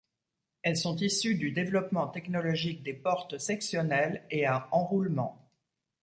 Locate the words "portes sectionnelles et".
2.95-4.47